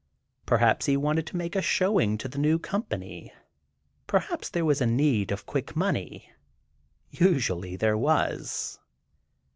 Perhaps 0.47 0.87
he 0.87 0.97
wanted 0.97 1.27
to 1.27 1.37
make 1.37 1.55
a 1.55 1.61
showing 1.61 2.17
to 2.17 2.27
the 2.27 2.39
new 2.39 2.57
company. 2.57 3.31
Perhaps 4.07 4.49
there 4.49 4.65
was 4.65 4.81
a 4.81 4.87
need 4.87 5.31
of 5.31 5.45
quick 5.45 5.75
money—usually 5.75 7.75
there 7.75 7.95
was. 7.99 8.79